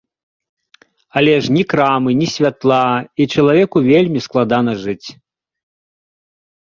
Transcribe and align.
Але 1.21 1.35
ж 1.47 1.53
ні 1.57 1.63
крамы, 1.73 2.09
ні 2.21 2.27
святла, 2.37 2.81
і 3.21 3.29
чалавеку 3.35 3.77
вельмі 3.91 4.19
складана 4.27 4.71
жыць. 4.85 5.07